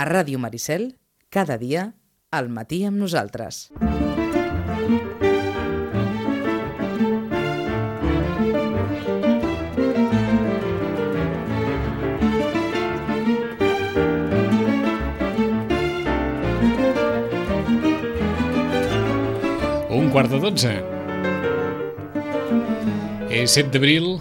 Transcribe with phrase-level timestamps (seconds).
[0.00, 0.94] A Ràdio Maricel,
[1.28, 1.82] cada dia,
[2.32, 3.66] al matí amb nosaltres.
[19.98, 20.72] Un quart de dotze.
[23.28, 24.14] És 7 d'abril,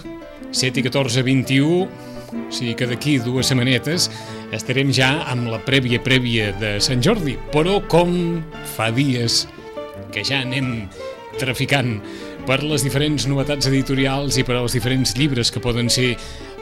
[0.52, 4.10] 7 i 14, 21, o sigui que d'aquí dues setmanetes
[4.56, 8.42] estarem ja amb la prèvia prèvia de Sant Jordi, però com
[8.76, 9.44] fa dies
[10.14, 10.88] que ja anem
[11.40, 12.00] traficant
[12.48, 16.16] per les diferents novetats editorials i per als diferents llibres que poden ser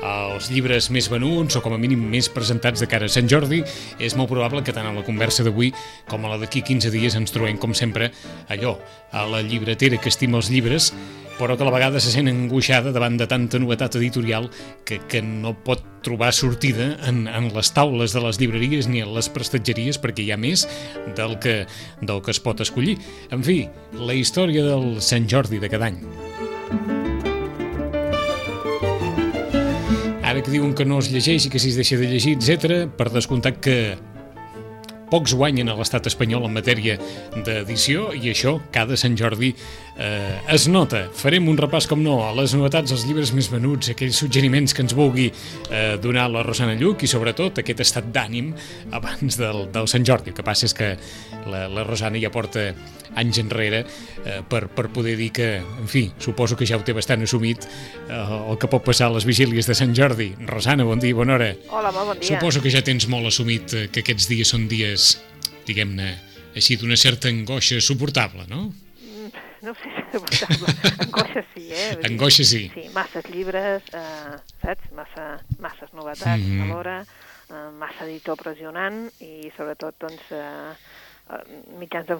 [0.03, 3.63] els llibres més venuts o com a mínim més presentats de cara a Sant Jordi,
[3.99, 5.71] és molt probable que tant a la conversa d'avui
[6.09, 8.11] com a la d'aquí 15 dies ens trobem, com sempre,
[8.51, 8.75] allò,
[9.11, 10.91] a la llibretera que estima els llibres,
[11.37, 14.49] però que a la vegada se sent angoixada davant de tanta novetat editorial
[14.85, 19.13] que, que no pot trobar sortida en, en les taules de les llibreries ni en
[19.15, 20.65] les prestatgeries perquè hi ha més
[21.17, 21.59] del que,
[22.01, 22.97] del que es pot escollir.
[23.31, 26.01] En fi, la història del Sant Jordi de cada any.
[30.27, 32.87] Ara que diuen que no es llegeix i que si es deixa de llegir, etc,
[32.97, 33.77] per descomptat que
[35.11, 36.97] pocs guanyen a l'estat espanyol en matèria
[37.45, 39.53] d'edició i això cada Sant Jordi
[39.97, 41.05] eh, es nota.
[41.15, 44.85] Farem un repàs, com no, a les novetats, els llibres més venuts, aquells suggeriments que
[44.85, 48.53] ens vulgui eh, donar la Rosana Lluc i sobretot aquest estat d'ànim
[48.97, 50.33] abans del, del Sant Jordi.
[50.33, 50.93] El que passa és que
[51.47, 52.71] la, la Rosana ja porta
[53.17, 53.81] anys enrere
[54.25, 57.65] eh, per, per poder dir que, en fi, suposo que ja ho té bastant assumit
[57.65, 60.29] eh, el que pot passar a les vigílies de Sant Jordi.
[60.47, 61.49] Rosana, bon dia, bona hora.
[61.71, 62.29] Hola, bon dia.
[62.29, 64.96] Suposo que ja tens molt assumit eh, que aquests dies són dies,
[65.67, 66.09] diguem-ne,
[66.57, 68.67] així d'una certa angoixa suportable, no?
[69.65, 70.73] No sé si és suportable.
[71.07, 71.95] Angoixa sí, eh?
[71.97, 72.61] Dir, Angoixa sí.
[72.75, 74.91] Sí, masses llibres, eh, saps?
[74.95, 75.25] Massa,
[75.59, 76.61] masses novetats Mhm.
[76.67, 76.99] alhora,
[77.49, 80.75] eh, massa editor pressionant i sobretot, doncs, eh,
[81.79, 82.15] mitjans de,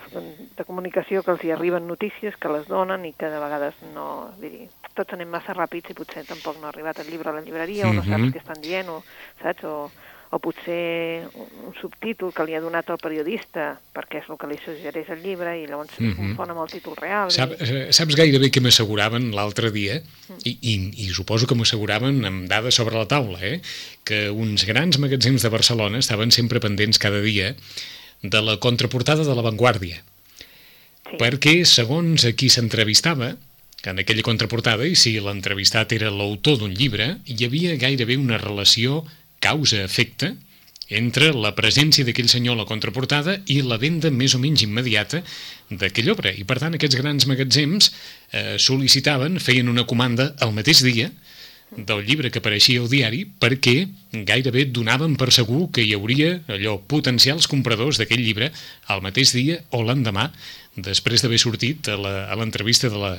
[0.57, 4.33] de comunicació que els hi arriben notícies, que les donen i que de vegades no...
[4.41, 4.67] Vull dir,
[4.97, 7.87] tots anem massa ràpids i potser tampoc no ha arribat el llibre a la llibreria
[7.87, 8.09] o no Mhm.
[8.09, 9.03] saps què estan dient, o,
[9.41, 9.63] saps?
[9.63, 9.91] O,
[10.29, 14.57] o potser un, subtítol que li ha donat el periodista perquè és el que li
[14.59, 17.31] suggereix el llibre i llavors mm confon amb el títol real.
[17.31, 17.63] Sap, i...
[17.63, 20.01] eh, saps gairebé què m'asseguraven l'altre dia,
[20.43, 20.73] I, i,
[21.05, 23.61] i suposo que m'asseguraven amb dades sobre la taula, eh?
[24.03, 27.55] que uns grans magatzems de Barcelona estaven sempre pendents cada dia
[28.21, 30.03] de la contraportada de La Vanguardia,
[31.07, 31.15] Sí.
[31.21, 33.37] perquè segons a qui s'entrevistava,
[33.87, 39.05] en aquella contraportada, i si l'entrevistat era l'autor d'un llibre, hi havia gairebé una relació
[39.47, 40.35] causa-efecte
[40.87, 45.19] entre la presència d'aquell senyor a la contraportada i la venda més o menys immediata
[45.69, 46.31] d'aquella obra.
[46.31, 51.11] I, per tant, aquests grans magatzems eh, sol·licitaven, feien una comanda el mateix dia
[51.75, 53.89] del llibre que apareixia al diari perquè
[54.27, 58.53] gairebé donaven per segur que hi hauria allò potencials compradors d'aquell llibre
[58.87, 60.29] al mateix dia o l'endemà
[60.77, 61.97] després d'haver sortit a
[62.37, 63.13] l'entrevista de, la,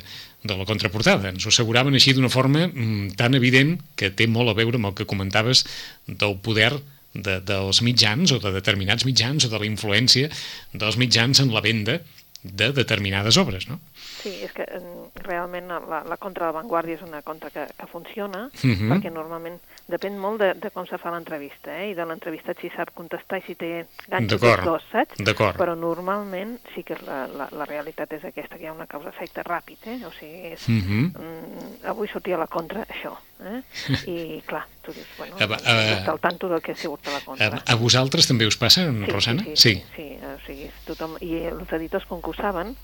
[0.47, 1.33] de la contraportada.
[1.35, 4.93] Ens ho asseguraven així d'una forma mm, tan evident que té molt a veure amb
[4.93, 5.65] el que comentaves
[6.07, 6.77] del poder
[7.15, 10.31] de, dels mitjans o de determinats mitjans o de la influència
[10.73, 11.99] dels mitjans en la venda
[12.43, 13.81] de determinades obres, no?
[14.23, 14.81] Sí, és que eh,
[15.25, 18.93] realment la, la contra de Vanguardia és una contra que, que funciona, Mhm.
[18.93, 19.59] perquè normalment
[19.89, 21.91] depèn molt de, de com se fa l'entrevista, eh?
[21.91, 25.17] i de l'entrevistat si sap contestar i si té ganxos dos, saps?
[25.57, 29.43] Però normalment sí que la, la, la realitat és aquesta, que hi ha una causa-efecte
[29.49, 29.99] ràpid, eh?
[30.05, 31.13] o sigui, és, Mhm.
[31.17, 33.63] mm, avui sortia a la contra això, eh?
[34.13, 37.13] i clar, tu dius, bueno, A a- d'estar al tanto del que ha sigut a
[37.17, 37.47] la contra.
[37.57, 39.43] A, a vosaltres també us passa, Rosana?
[39.45, 42.05] Sí, sí, sí, sí, o sigui, tothom, i els editors
[42.37, 42.77] saben,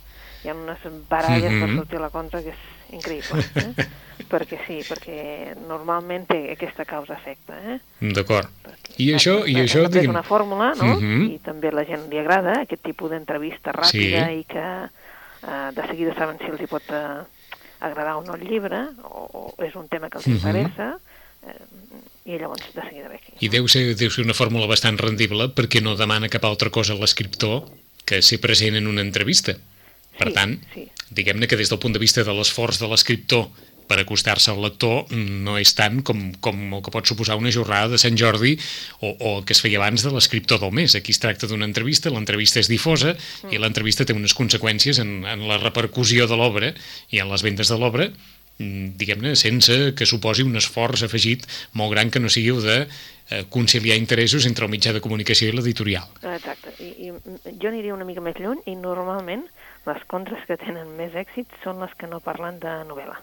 [0.44, 0.78] hi ha unes
[1.08, 1.60] baralles Mhm.
[1.60, 2.56] per sortir a la contra que és
[2.94, 3.86] increïble, eh?
[4.32, 7.78] perquè sí, perquè normalment té aquesta causa-efecte, eh?
[8.14, 8.48] D'acord.
[8.64, 10.10] Perquè, I això, i això, diguem...
[10.14, 10.94] una fórmula, no?
[11.00, 11.24] Mhm.
[11.34, 14.40] I també la gent li agrada aquest tipus d'entrevista ràpida Sí.
[14.40, 14.66] i que
[15.44, 17.22] eh, de seguida saben si els hi pot eh,
[17.84, 19.26] agradar o no el llibre, o,
[19.58, 20.36] o és un tema que els Mhm.
[20.38, 20.94] interessa,
[21.44, 23.34] eh, i llavors de seguida ve aquí.
[23.44, 26.94] I deu ser, deu ser una fórmula bastant rendible perquè no demana cap altra cosa
[26.94, 27.66] a l'escriptor
[28.06, 29.52] que ser present en una entrevista.
[30.18, 30.88] Per Sí, tant, sí.
[31.10, 33.48] diguem-ne que des del punt de vista de l'esforç de l'escriptor
[33.84, 37.90] per acostar-se al lector no és tant com, com el que pot suposar una jornada
[37.92, 38.54] de Sant Jordi
[39.00, 40.94] o, o el que es feia abans de l'escriptor del mes.
[40.96, 43.12] Aquí es tracta d'una entrevista, l'entrevista és difosa
[43.52, 46.72] i l'entrevista té unes conseqüències en, en la repercussió de l'obra
[47.12, 51.44] i en les vendes de l'obra mm, diguem-ne, sense que suposi un esforç afegit
[51.76, 55.50] molt gran que no sigui el de eh, conciliar interessos entre el mitjà de comunicació
[55.50, 56.08] i l'editorial.
[56.22, 56.72] Exacte.
[56.80, 59.44] I, I mm, jo aniria una mica més lluny i normalment
[59.86, 63.18] les contres que tenen més èxit són les que no parlen de novel·la.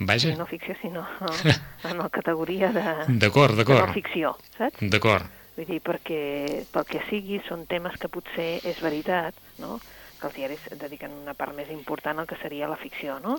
[0.00, 1.06] Vaja, No ficció, sinó
[1.90, 2.84] en la categoria de,
[3.18, 4.78] d'acord, de no d'acord, ficció, saps?
[4.80, 5.26] d'acord.
[5.56, 9.80] Vull dir, perquè pel que sigui són temes que potser és veritat, no?,
[10.20, 13.36] que els diaris dediquen una part més important al que seria la ficció, no?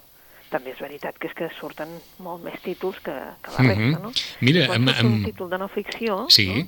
[0.50, 1.90] També és veritat que és que surten
[2.24, 3.14] molt més títols que,
[3.44, 4.02] que la resta, Mhm.
[4.04, 4.12] no?
[4.42, 6.48] Mira, Quan amb- surt un amb- títol de no ficció, Sí.
[6.48, 6.68] no?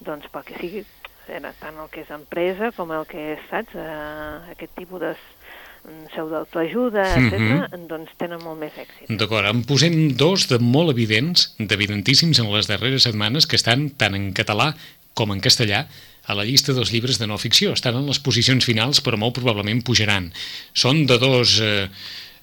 [0.00, 0.84] doncs pel que sigui,
[1.30, 5.12] era tant el que és empresa com el que és, saps, eh, aquest tipus de
[5.14, 7.86] mm, seu d'autoajuda, etc., Mhm.
[7.88, 9.08] doncs tenen molt més èxit.
[9.16, 14.14] D'acord, en posem dos de molt evidents, d'evidentíssims en les darreres setmanes, que estan tant
[14.14, 14.74] en català
[15.14, 15.86] com en castellà
[16.26, 17.72] a la llista dels llibres de no ficció.
[17.72, 20.32] Estan en les posicions finals, però molt probablement pujaran.
[20.74, 21.58] Són de dos...
[21.60, 21.88] Eh,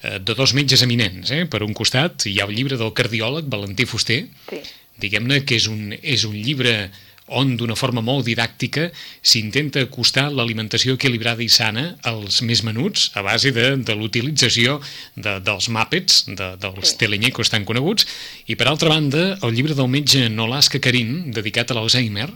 [0.03, 1.31] eh, de dos metges eminents.
[1.31, 1.45] Eh?
[1.45, 4.59] Per un costat hi ha el llibre del cardiòleg Valentí Fuster, Sí,
[4.97, 6.91] diguem-ne que és un, és un llibre
[7.27, 8.87] on d'una forma molt didàctica
[9.21, 14.79] s'intenta acostar l'alimentació equilibrada i sana als més menuts a base de, de l'utilització
[15.15, 16.97] de, dels màpets, de, dels Sí.
[17.03, 18.07] telenyecos tan coneguts,
[18.47, 22.29] i per altra banda el llibre del metge Nolasca Carín, dedicat a l'Alzheimer,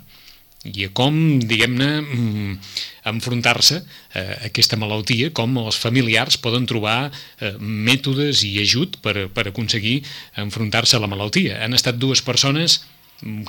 [0.62, 2.58] i a com, diguem-ne, mm,
[3.10, 3.80] enfrontar-se
[4.14, 7.10] a aquesta malaltia, com els familiars poden trobar
[7.40, 10.04] eh, mètodes i ajut per, per aconseguir
[10.38, 11.64] enfrontar-se a la malaltia.
[11.66, 12.84] Han estat dues persones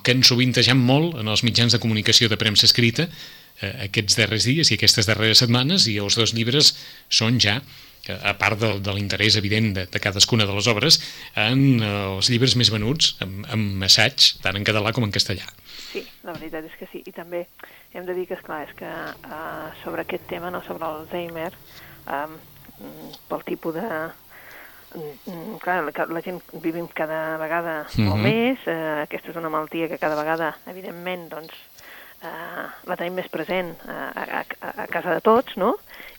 [0.03, 4.49] que han sovintejat molt en els mitjans de comunicació de premsa escrita eh, aquests darrers
[4.49, 6.75] dies i aquestes darreres setmanes i els dos llibres
[7.09, 11.01] són ja eh, a part de, de l'interès evident de, de cadascuna de les obres,
[11.39, 15.49] en eh, els llibres més venuts, amb, amb assaig, tant en català com en castellà.
[15.93, 17.03] sí, la veritat és que sí.
[17.07, 17.47] I també
[17.93, 21.53] hem de dir que, esclar, és que uh, sobre aquest tema, no, sobre l'Alzheimer,
[22.09, 22.39] um,
[23.29, 23.89] pel tipus de...
[24.95, 28.05] Mm, clar, la, la gent vivim cada vegada mm -hmm.
[28.09, 28.23] molt Mhm.
[28.23, 31.53] més, eh, aquesta és una malaltia que cada vegada, evidentment, doncs,
[32.23, 34.13] eh, la tenim més present a,
[34.61, 35.77] a, a casa de tots, no?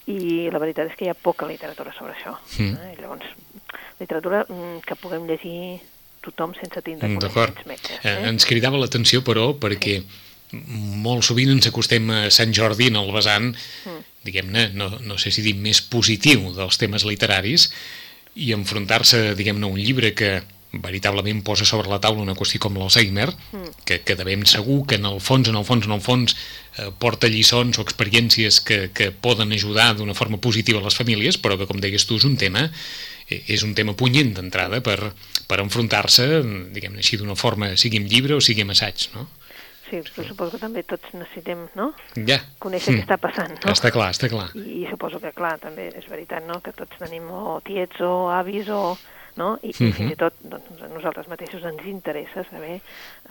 [0.08, 2.38] I la veritat és que hi ha poca literatura sobre això.
[2.60, 2.74] Mm.
[2.76, 2.94] Eh?
[2.98, 3.26] I llavors,
[4.00, 5.80] literatura mm, que puguem llegir
[6.22, 8.00] tothom sense tindre Mm, coneixements metges.
[8.06, 8.28] Eh, Eh?
[8.30, 10.04] ens cridava l'atenció, però, perquè
[10.52, 13.56] molt sovint ens acostem a Sant Jordi en el vessant,
[13.86, 14.04] Mm.
[14.24, 17.74] diguem-ne, no, no sé si dir més positiu dels temes literaris,
[18.36, 20.42] i enfrontar-se, diguem-ne, a un llibre que
[20.74, 23.68] veritablement posa sobre la taula una qüestió com l'Alzheimer, Mm.
[23.86, 26.36] que, que de ben segur que en el fons, en el fons, en el fons,
[26.80, 31.38] eh, porta lliçons o experiències que, que poden ajudar d'una forma positiva a les famílies,
[31.38, 32.72] però que, com deies tu, és un tema
[33.30, 35.14] eh, és un tema punyent d'entrada per,
[35.48, 36.42] per enfrontar-se,
[36.74, 39.28] diguem-ne així, d'una forma, sigui amb llibre o sigui amb assaig, no?
[39.90, 42.40] Sí, però suposo que també tots necessitem, no?, Ja.
[42.60, 43.00] conèixer Mm.
[43.00, 43.72] què està passant, no?
[43.72, 44.50] Està clar, està clar.
[44.56, 48.30] I, I suposo que, clar, també és veritat, no?, que tots tenim o tiets o
[48.32, 48.98] avis o...
[49.36, 49.58] No?
[49.64, 49.88] I, Mhm.
[49.90, 52.76] i fins i tot doncs, a nosaltres mateixos ens interessa saber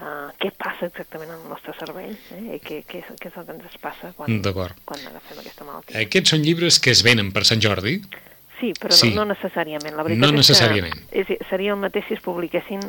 [0.01, 2.57] uh, què passa exactament en el nostre cervell eh?
[2.57, 6.01] i què, què, és, què és el que ens passa quan, quan agafem aquesta malaltia.
[6.01, 8.01] Aquests són llibres que es venen per Sant Jordi,
[8.59, 9.11] Sí, però Sí.
[9.15, 9.95] No, no necessàriament.
[9.95, 10.99] La veritat No és necessàriament.
[11.11, 12.81] Que és, seria el mateix si es publiquessin...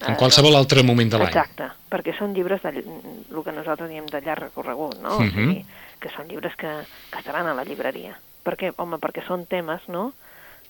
[0.00, 1.28] en eh, qualsevol altre moment de l'any.
[1.34, 5.18] Exacte, perquè són llibres de, el que nosaltres diem de llarg recorregut, no?
[5.20, 5.28] Mhm.
[5.28, 5.64] O sigui,
[6.00, 6.72] que són llibres que,
[7.10, 8.18] que estaran a la llibreria.
[8.42, 8.72] Per què?
[8.76, 10.12] Home, perquè són temes, no?,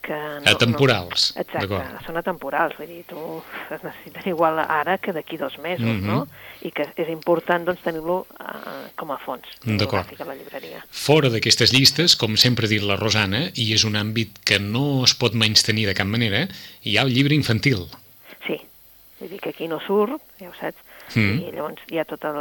[0.03, 0.17] que...
[0.17, 3.21] No, Atemporals, No, exacte, són atemporals, vull dir, tu
[3.75, 6.06] es necessiten igual ara que d'aquí dos mesos, Mhm.
[6.06, 6.26] no?
[6.65, 10.09] I que és important, doncs, tenir-lo uh, com a fons D'acord.
[10.25, 10.83] la llibreria.
[10.91, 15.05] Fora d'aquestes llistes, com sempre ha dit la Rosana, i és un àmbit que no
[15.05, 16.49] es pot menys tenir de cap manera,
[16.83, 17.87] hi ha el llibre infantil.
[19.20, 20.81] Sí, vull dir que aquí no surt, ja ho saps,
[21.11, 21.40] Mm.
[21.43, 22.37] i llavors hi ha tot el...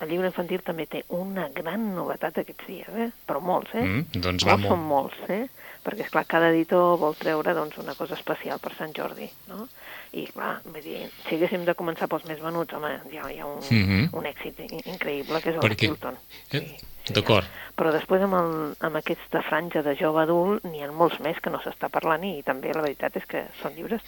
[0.00, 3.08] El llibre infantil també té una gran novetat aquests dies, eh?
[3.26, 3.82] però molts, eh?
[3.82, 4.70] Mm, doncs va molts molt.
[4.70, 5.48] són molts, eh?
[5.82, 9.66] Perquè, esclar, cada editor vol treure doncs, una cosa especial per Sant Jordi, no?
[10.14, 13.46] I, clar, vull dir, si haguéssim de començar pels més venuts, home, ja hi ha
[13.46, 14.08] un, Mhm.
[14.14, 15.90] un èxit in- increïble, que és el Per què?
[15.90, 16.16] Stilton.
[16.52, 16.78] Eh,
[17.14, 17.46] d'acord.
[17.76, 21.50] Però després amb, el, amb aquesta franja de jove adult n'hi ha molts més que
[21.50, 24.02] no s'està parlant i també la veritat és que són llibres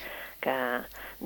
[0.45, 0.53] que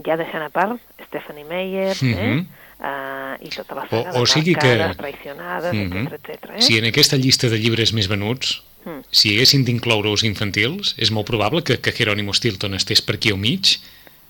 [0.07, 2.15] ja deixant a part Stephanie Meyer, eh?
[2.15, 2.47] Mhm.
[2.79, 6.07] Uh, i tota la O- saga o de sigui que- traicionades, Mhm.
[6.07, 6.51] etc etc.
[6.55, 6.63] eh?
[6.63, 9.01] Si en aquesta llista de llibres més venuts, Mm.
[9.11, 13.31] si haguessin d'incloure els infantils, és molt probable que, que Jerónimo Stilton estés per aquí
[13.31, 13.81] al mig,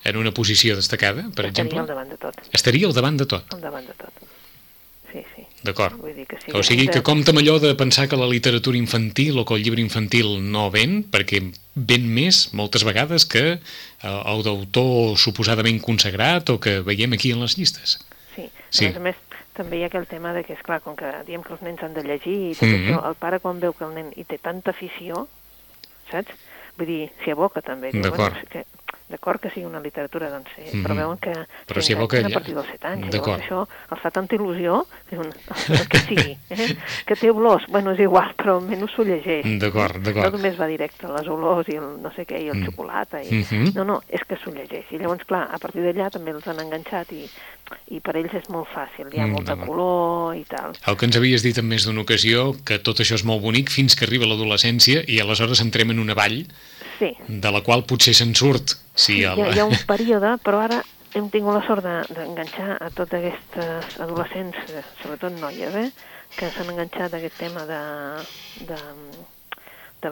[0.03, 1.79] en una posició destacada, per Estaria exemple.
[1.79, 3.53] al davant de tot, Estaria al davant de tot.
[3.53, 4.13] al davant de tot.
[5.13, 5.45] Sí, sí.
[5.63, 5.95] D'acord.
[6.45, 6.51] Sí.
[6.55, 9.63] O sigui que compta amb allò de pensar que la literatura infantil o que el
[9.63, 11.41] llibre infantil no ven, perquè
[11.75, 13.59] ven més moltes vegades que eh,
[14.07, 17.99] el d'autor suposadament consagrat o que veiem aquí en les llistes.
[18.35, 18.85] Sí, Sí.
[18.85, 19.15] a més a més,
[19.53, 21.83] també hi ha aquell tema de que, és clar com que diem que els nens
[21.83, 22.87] han de llegir i tot Mhm.
[22.87, 25.27] això, el pare quan veu que el nen hi té tanta afició,
[26.11, 26.31] saps?
[26.77, 27.91] Vull dir, s'hi aboca també.
[27.91, 28.31] D'acord.
[28.31, 28.63] Bueno, que
[29.09, 30.83] d'acord que sigui una literatura, doncs sí, Mhm.
[30.85, 31.33] però veuen que
[31.67, 33.13] Però si ja- a partir dels 7 anys.
[33.13, 36.77] Llavors això els fa tanta il·lusió, que el que sigui, eh?
[37.05, 39.45] que té olors, bueno, és igual, però almenys s'ho llegeix.
[39.59, 40.33] D'acord, No d'acord.
[40.33, 42.65] només va directe a les olors i el no sé què, i el Mm.
[42.65, 43.23] xocolata.
[43.23, 43.31] I...
[43.31, 43.73] Mhm.
[43.75, 44.85] No, no, és que s'ho llegeix.
[44.91, 47.27] I llavors, clar, a partir d'allà també els han enganxat i,
[47.89, 49.07] i per ells és molt fàcil.
[49.13, 49.67] Hi ha Mm, molt de d'acord.
[49.69, 50.73] color i tal.
[50.87, 53.69] El que ens havies dit en més d'una ocasió, que tot això és molt bonic
[53.69, 56.45] fins que arriba l'adolescència i aleshores entrem en una vall
[56.99, 58.75] Sí, de la qual potser se'n surt.
[58.99, 59.37] Sí, el...
[59.39, 60.81] hi, ha, hi ha un període, però ara
[61.17, 65.89] hem tingut la sort de- d'enganxar a totes aquestes adolescents, eh, sobretot noies, eh,
[66.37, 67.79] que s'han enganxat a aquest tema de,
[68.69, 68.77] de,
[70.03, 70.11] de,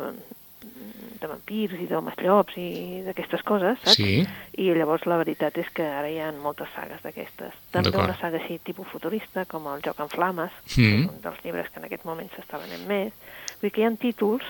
[1.21, 3.99] de vampirs i d'homes llops i d'aquestes coses, saps?
[3.99, 4.23] Sí.
[4.57, 7.53] I llavors la veritat és que ara hi ha moltes sagues d'aquestes.
[7.71, 11.09] També una saga així tipus futurista, com el Joc en Flames, Mm.
[11.13, 13.13] un dels llibres que en aquest moment s'està venent més.
[13.61, 14.43] Vull dir que hi ha títols,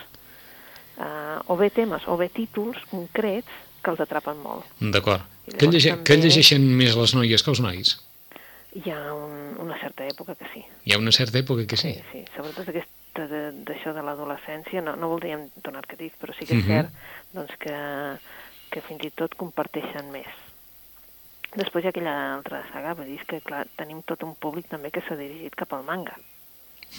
[0.98, 3.52] eh, o bé temes, o bé títols concrets
[3.88, 4.68] que els atrapen molt.
[4.84, 5.24] D'acord.
[5.48, 5.94] Que, llavors llege...
[5.96, 7.96] també- que llegeixen més les noies que els nois?
[8.78, 10.62] Hi ha un, una certa època que sí.
[10.86, 11.94] Hi ha una certa època que sí.
[11.96, 12.26] Sí, sí.
[12.36, 16.66] Sobretot aquesta de- d'això de, l'adolescència, no, no voldríem donar arquetips, però sí que és
[16.66, 16.68] Mhm.
[16.68, 16.92] cert
[17.34, 17.78] doncs, que,
[18.76, 20.28] que fins i tot comparteixen més.
[21.58, 24.92] Després hi ha aquella altra saga, vull dir que clar, tenim tot un públic també
[24.92, 26.14] que s'ha dirigit cap al manga.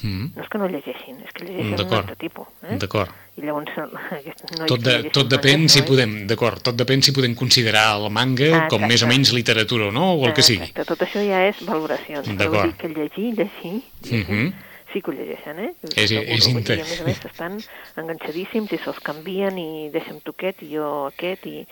[0.02, 0.30] Mm.
[0.36, 1.98] No és que no llegeixin, és que llegeixen un D'acord.
[2.04, 2.46] altre tipus.
[2.62, 2.76] Eh?
[2.78, 3.10] D'acord.
[3.36, 7.12] I llavors nois Tot, de, tot depèn manga, si nois- podem, d'acord, tot depèn si
[7.12, 9.14] podem considerar el manga Ah, com més o exacte.
[9.14, 10.62] menys literatura o no, o el que sigui.
[10.68, 12.28] Exacte, tot això ja és valoracions.
[12.36, 12.76] D'acord.
[12.76, 14.52] que llegir, llegir, llegir Mhm.
[14.92, 15.72] sí que ho llegeixen, eh?
[15.96, 17.58] És- Segur, és inter- A més a més, estan
[17.96, 21.66] enganxadíssims i se'ls canvien i deixa'm tu aquest i jo aquest i,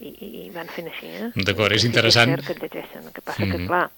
[0.00, 0.10] i,
[0.46, 1.30] i van fent així, eh?
[1.34, 2.30] D'acord, és Sí que interessant.
[2.36, 3.06] cert que et llegeixen.
[3.06, 3.66] El que passa que, Mhm.
[3.66, 3.90] clar,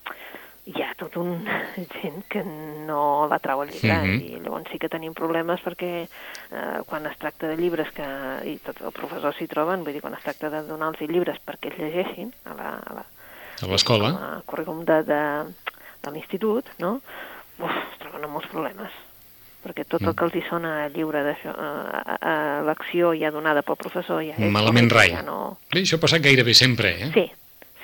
[0.66, 1.44] hi ha tot un
[2.02, 4.20] gent que no la trau al llibre Mhm.
[4.20, 8.04] i llavors sí que tenim problemes perquè eh, quan es tracta de llibres que
[8.46, 11.72] i tots els professors s'hi troben, vull dir, quan es tracta de donar-los llibres perquè
[11.72, 13.04] els llegeixin a la, a la,
[13.62, 14.42] A l'escola.
[14.46, 15.20] currículum de, de,
[16.02, 17.00] de l'institut, no?
[17.60, 18.90] Uf, es troben amb molts problemes
[19.60, 20.08] perquè tot Mm.
[20.08, 21.68] el que els hi sona lliure d'això, a,
[22.00, 25.10] a, a l'acció ja donada pel professor ja Malament rai.
[25.12, 25.58] Ja no...
[25.70, 27.10] Bé, això ha passat gairebé sempre, eh?
[27.12, 27.26] Sí,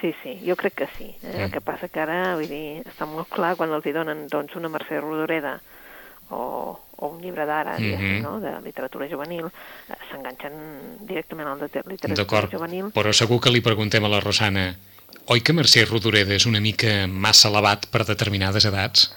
[0.01, 1.15] sí, sí, jo crec que sí.
[1.23, 1.33] Eh?
[1.33, 1.41] Mm.
[1.47, 4.55] El que passa que ara, vull dir, està molt clar quan els hi donen doncs,
[4.57, 5.57] una Mercè Rodoreda
[6.31, 6.41] o,
[6.97, 10.57] o un llibre d'ara, mm no?, de literatura juvenil, eh, s'enganxen
[11.07, 12.91] directament al de te- literatura D'acord, juvenil.
[12.93, 14.75] però segur que li preguntem a la Rosana
[15.31, 19.09] oi que Mercè Rodoreda és una mica massa elevat per determinades edats?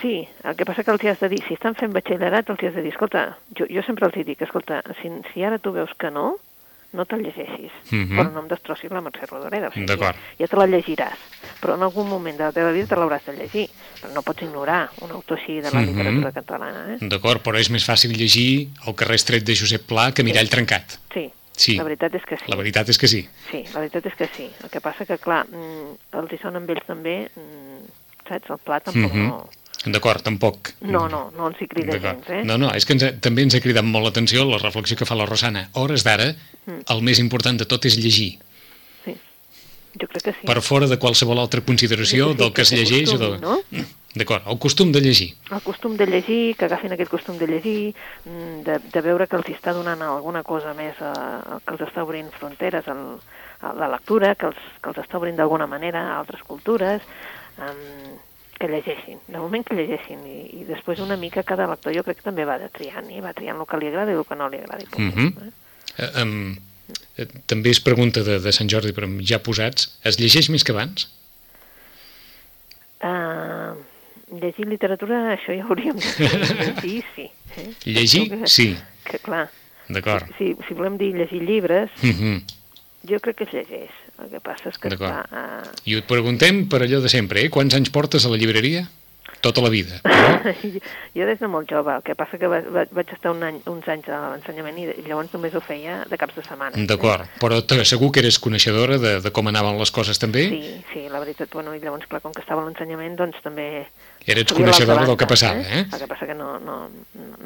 [0.00, 2.60] Sí, el que passa que els hi has de dir, si estan fent batxillerat, els
[2.60, 5.72] hi has de dir, escolta, jo, jo sempre els dic, escolta, si, si ara tu
[5.72, 6.34] veus que no,
[6.92, 8.18] no te'l llegeixis, Mhm.
[8.18, 9.68] però no em destrossis la Mercè Rodoreda.
[9.68, 9.86] O sigui.
[10.38, 11.16] Ja te la llegiràs,
[11.60, 13.68] però en algun moment de la teva vida te l'hauràs de llegir,
[14.02, 15.86] però no pots ignorar un autor així de la Mhm.
[15.88, 16.98] literatura catalana, eh?
[17.00, 20.98] D'acord, però és més fàcil llegir El carrer estret de Josep Pla que Mirall trencat.
[21.12, 21.76] Sí, Sí.
[21.76, 22.44] la veritat és que sí.
[22.48, 23.28] La veritat és que sí.
[23.50, 24.50] Sí, la veritat és que sí.
[24.62, 28.58] El que passa que, clar, mm, els hi sona amb ells també, mm, saps, el
[28.58, 29.28] pla tampoc Mhm.
[29.28, 29.48] no...
[29.86, 30.70] D'acord, tampoc.
[30.80, 32.42] No, no, no ens hi crida gens, eh?
[32.46, 35.16] No, no, és que ens també ens ha cridat molt l'atenció la reflexió que fa
[35.18, 35.68] la Rosana.
[35.74, 36.34] A hores d'ara,
[36.64, 36.84] Mm.
[36.94, 38.38] el més important de tot és llegir,
[39.04, 39.16] Sí.
[40.00, 40.46] Jo crec que sí.
[40.46, 43.82] per fora de qualsevol altra consideració Sí, sí, del que es llegeix o acostumi, de...
[43.82, 43.84] no?
[44.14, 45.34] D'acord, el costum de llegir.
[45.50, 49.34] el costum de llegir, que agafin aquest costum de llegir, mm, de, de veure que
[49.36, 52.94] els està donant alguna cosa més, eh, que els està obrint fronteres a
[53.74, 57.02] la lectura, que els, que els està obrint d'alguna manera a altres cultures,
[57.58, 58.18] um,
[58.62, 62.20] que llegeixin, de moment que llegeixin, i, i després una mica cada lector jo crec
[62.22, 64.38] que també va de triant, i va triant el que li agrada i el que
[64.38, 64.86] no li agrada.
[64.92, 65.32] punt, Mhm.
[65.48, 65.50] eh?
[65.98, 66.56] Eh, um,
[67.18, 69.90] eh, també és pregunta de, de Sant Jordi, però ja posats.
[70.04, 71.08] Es llegeix més que abans?
[73.02, 73.74] Uh,
[74.38, 76.30] llegir literatura, això ja hauríem de fer,
[76.84, 77.26] sí, sí.
[77.58, 77.68] Eh?
[77.84, 78.68] Llegir, que- sí.
[79.04, 79.48] Que clar,
[79.88, 80.28] D'acord.
[80.38, 82.44] si, si volem dir llegir llibres, Mhm.
[83.08, 83.90] Jo crec que es llegeix.
[84.22, 87.50] El que passa és que, clar, uh, I et preguntem per allò de sempre, eh?
[87.50, 88.84] Quants anys portes a la llibreria?
[89.42, 89.96] Tota la vida.
[91.16, 93.58] jo des de molt jove, el que passa que va, va, vaig estar un any,
[93.66, 96.84] uns anys a l'ensenyament i, llavors només ho feia de caps de setmana.
[96.86, 100.44] D'acord, però te- segur que eres coneixedora de, de com anaven les coses també?
[100.52, 103.66] Sí, sí, la veritat, bueno, i llavors, clar, com que estava a l'ensenyament, doncs també...
[104.26, 105.82] Eres sabia coneixedora del que passava, eh?
[105.90, 106.76] El que passa que no, no,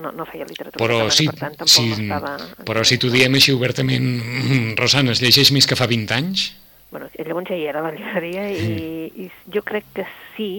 [0.02, 2.32] no, no feia literatura Però catalana, si, per tant, tampoc si, estava...
[2.68, 6.50] però si t'ho diem així obertament, mm, Rosana, es llegeix més que fa 20 anys?
[6.90, 10.04] Bueno, llavors ja hi era la llibreria i, i jo crec que
[10.36, 10.50] sí,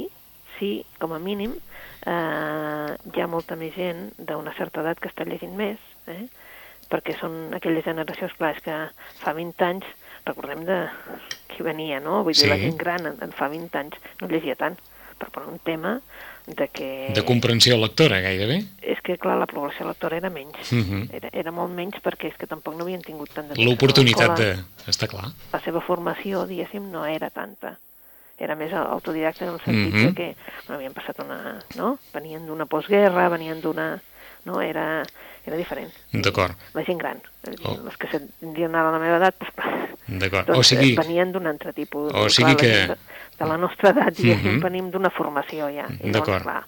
[0.57, 1.53] sí, com a mínim,
[2.05, 5.77] eh, hi ha molta més gent d'una certa edat que està llegint més,
[6.09, 6.25] eh?
[6.91, 8.75] perquè són aquelles generacions, clar, és que
[9.21, 9.87] fa 20 anys,
[10.27, 10.77] recordem de
[11.51, 12.21] qui venia, no?
[12.23, 12.51] Vull dir, Sí.
[12.51, 15.99] la gent gran en, en fa 20 anys no llegia tant, però per un tema
[16.47, 17.09] de que...
[17.13, 18.61] De comprensió lectora, gairebé?
[18.81, 20.71] És que, clar, la població lectora era menys.
[20.71, 21.09] Mhm.
[21.11, 23.57] era, era molt menys perquè és que tampoc no havien tingut tant de.
[23.59, 24.51] L'oportunitat de...
[24.87, 25.31] Està clar.
[25.51, 27.77] La seva formació, diguéssim, no era tanta.
[28.39, 30.05] Era més autodidacta en el sentit Mhm.
[30.05, 30.27] de que
[30.67, 31.57] bueno, havien passat una...
[31.75, 31.97] No?
[32.13, 33.99] Venien d'una postguerra, venien d'una...
[34.45, 34.61] No?
[34.61, 35.03] Era,
[35.45, 35.91] era diferent.
[36.13, 36.55] D'acord.
[36.73, 37.17] La gent gran.
[37.17, 37.77] A Oh.
[37.85, 38.07] Les que
[38.39, 40.47] tindrien ara la meva edat, doncs, clar, D'acord.
[40.47, 42.09] doncs O sigui, venien d'un altre tipus.
[42.11, 42.97] o clar, sigui la que-
[43.37, 44.61] De, la nostra edat, diguéssim, Mhm.
[44.63, 45.85] venim d'una formació ja.
[46.03, 46.41] I D'acord.
[46.43, 46.63] clar,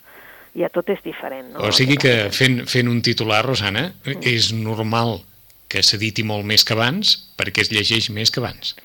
[0.54, 1.54] ja tot és diferent.
[1.54, 1.60] No?
[1.66, 5.22] o sigui que fent, fent un titular, Rosana, és normal
[5.68, 8.76] que s'editi molt més que abans perquè es llegeix més que abans.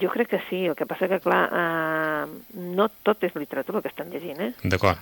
[0.00, 3.88] Jo crec que sí, el que passa que, clar, eh, no tot és literatura que
[3.88, 4.52] estan llegint, eh?
[4.62, 4.98] D'acord.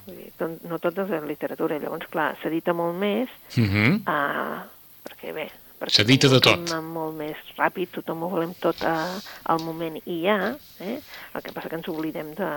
[0.68, 4.00] No tot és literatura, llavors, clar, s'edita molt més, Uh -huh.
[4.06, 4.62] eh,
[5.04, 5.50] perquè bé...
[5.80, 6.70] perquè S'edita de tot.
[6.82, 11.00] molt més ràpid, tothom ho volem tot a, al moment i ja, eh?
[11.34, 12.50] El que passa que ens oblidem de,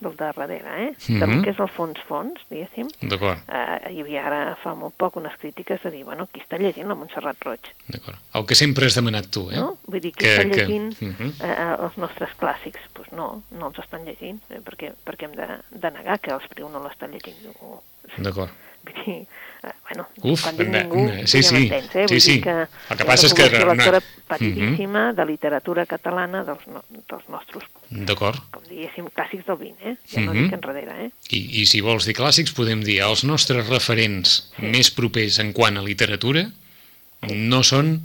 [0.00, 0.94] del de darrere, eh?
[1.08, 1.18] Mhm.
[1.20, 2.88] Del que és el fons-fons, diguéssim.
[3.02, 3.38] D'acord.
[3.48, 6.88] Eh, hi havia ara fa molt poc unes crítiques de dir, bueno, qui està llegint
[6.88, 7.60] la Montserrat Roig?
[7.88, 8.18] D'acord.
[8.34, 9.56] El que sempre has demanat tu, eh?
[9.56, 9.78] no?
[9.86, 11.32] Vull dir, qui Que- està que- llegint Mhm.
[11.40, 12.78] eh, els nostres clàssics?
[12.78, 16.30] Doncs pues no, no els estan llegint, eh, perquè, perquè hem de, de negar que
[16.32, 17.80] els Priu no l'estan llegint ningú.
[18.18, 18.50] D'acord.
[18.84, 19.26] Vull dir,
[19.64, 22.04] eh, bueno, Uf, quan dic ningú, sí, ja sí, m'entens, eh?
[22.08, 22.32] sí, Vull sí.
[22.34, 24.28] dir que El que passa una és que població no- lectora Mhm.
[24.28, 28.38] petidíssima de literatura catalana dels, no, dels nostres, D'acord.
[28.52, 29.94] com diguéssim, clàssics del 20, eh?
[30.12, 30.42] Ja no Mhm.
[30.44, 31.10] dic enrere, eh?
[31.30, 35.78] I, I si vols dir clàssics, podem dir els nostres referents més propers en quant
[35.78, 36.50] a literatura
[37.30, 38.02] no són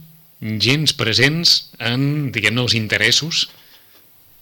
[0.59, 3.49] gens presents en, diguem-ne, els interessos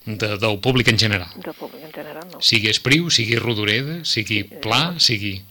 [0.06, 1.28] de, del públic en general.
[1.36, 2.40] Del públic en general, no.
[2.42, 5.42] Sigui Espriu, sigui Rodoreda, sigui Pla, sigui...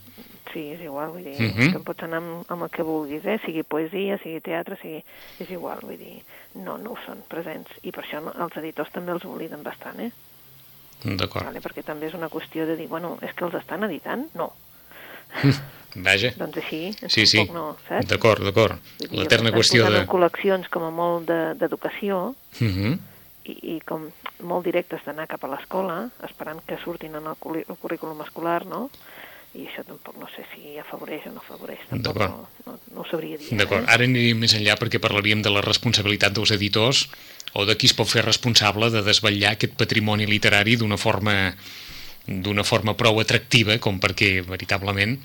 [0.53, 1.73] Sí, és igual, vull dir, Mhm.
[1.73, 3.39] que pots anar amb, amb el que vulguis, eh?
[3.45, 5.05] sigui poesia, sigui teatre, sigui...
[5.39, 6.23] és igual, vull dir,
[6.55, 7.71] no, no ho són presents.
[7.83, 10.11] I per això no, els editors també els obliden bastant, eh?
[11.05, 11.47] D'acord.
[11.47, 11.61] Vale?
[11.61, 14.27] Perquè també és una qüestió de dir, bueno, és que els estan editant?
[14.35, 14.53] No.
[15.95, 16.33] Vaja.
[16.39, 17.45] Doncs així, Sí, sí.
[17.53, 18.07] no, saps?
[18.07, 18.79] D'acord, d'acord.
[19.11, 20.05] L'eterna qüestió de...
[20.07, 22.99] col·leccions com a molt de- d'educació Uh -huh.
[23.45, 24.11] i, i com
[24.43, 28.91] molt directes d'anar cap a l'escola, esperant que surtin en el currículum escolar, no?
[29.59, 33.07] I això tampoc no sé si afavoreix o no afavoreix, tampoc no, no, no ho
[33.11, 33.51] sabria dir.
[33.59, 33.93] D'acord, Eh?
[33.97, 37.09] ara aniríem més enllà perquè parlaríem de la responsabilitat dels editors
[37.59, 41.35] o de qui es pot fer responsable de desvetllar aquest patrimoni literari d'una forma
[42.31, 45.17] d'una forma prou atractiva com perquè veritablement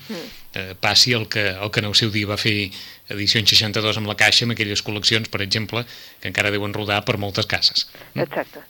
[0.56, 2.72] eh, passi el que, el que en el seu dia va fer
[3.14, 5.84] edició 62 amb la Caixa amb aquelles col·leccions, per exemple,
[6.18, 7.86] que encara deuen rodar per moltes cases.
[8.16, 8.64] Exacte.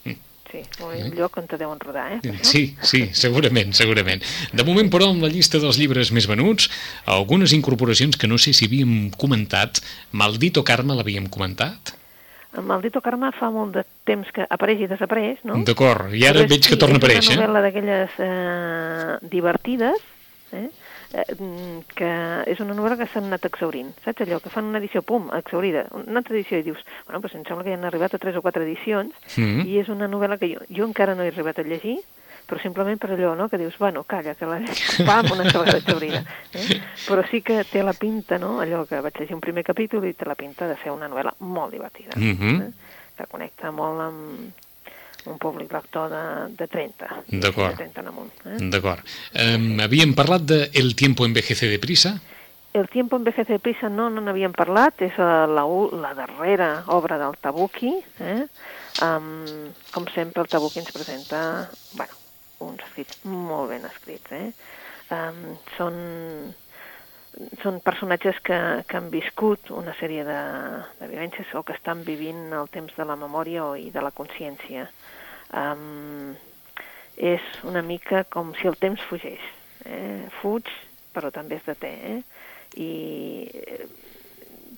[0.51, 2.21] Sí, un lloc on te deuen rodar, eh?
[2.23, 4.23] Mm, Sí, sí, segurament, segurament.
[4.53, 6.71] De moment, però, amb la llista dels llibres més venuts,
[7.05, 9.81] algunes incorporacions que no sé si havíem comentat.
[10.13, 11.95] Maldito Carme l'havíem comentat?
[12.57, 15.59] El Maldito Carme fa molt de temps que apareix i desapareix, no?
[15.67, 17.37] D'acord, i ara Però és- veig que torna a És aparèixer.
[17.37, 19.99] una novel·la d'aquelles eh, divertides,
[20.53, 20.69] eh?
[21.13, 22.11] Eh, mm, que
[22.51, 23.93] és una novel·la que s'han anat exaurint.
[24.05, 24.41] Saps allò?
[24.41, 25.87] Que fan una edició, pum, exaurida.
[25.93, 28.37] Una altra edició i dius, bueno, però em sembla que ja han arribat a tres
[28.37, 29.67] o quatre edicions Mhm.
[29.67, 31.99] i és una novel·la que jo, jo encara no he arribat a llegir,
[32.47, 34.61] però simplement per allò, no?, que dius, bueno, calla, que la
[35.07, 36.25] pam, una sola exaurida.
[36.55, 36.81] Eh?
[37.09, 40.13] Però sí que té la pinta, no?, allò que vaig llegir un primer capítol i
[40.15, 42.61] té la pinta de ser una novel·la molt divertida, Mhm.
[42.63, 42.71] eh?
[43.17, 44.53] que connecta molt amb
[45.27, 46.23] un públic lector de,
[46.57, 47.11] de 30.
[47.43, 47.75] D'acord.
[47.75, 48.33] De 30 en amunt.
[48.45, 48.57] Eh?
[48.73, 49.05] D'acord.
[49.35, 52.17] Um, havíem parlat de El tiempo envejece deprisa?
[52.77, 55.63] El tiempo envejece de prisa no no n'havíem parlat, és la,
[55.97, 57.95] la darrera obra del Tabuki.
[58.21, 58.43] Eh?
[59.01, 61.41] Um, com sempre, el Tabuki ens presenta
[61.97, 62.13] bueno,
[62.67, 64.29] uns escrits molt ben escrits.
[64.37, 64.51] Eh?
[65.17, 65.41] Um,
[65.79, 65.97] són,
[67.63, 70.41] són personatges que, que han viscut una sèrie de,
[71.01, 74.13] de vivències o que estan vivint el temps de la memòria o, i de la
[74.13, 74.85] consciència.
[75.57, 76.35] Um,
[77.17, 79.41] és una mica com si el temps fugeix.
[79.89, 80.27] Eh?
[80.43, 80.69] Fuig,
[81.17, 81.93] però també es deté.
[82.13, 82.19] Eh?
[82.77, 82.91] I
[83.49, 83.87] eh,